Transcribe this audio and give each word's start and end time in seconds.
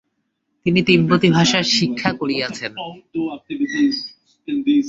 তিনি 0.65 0.79
তিব্বতী 0.83 1.29
ভাষা 1.37 1.59
শিক্ষা 1.77 2.11
করিয়াছেন। 2.13 2.71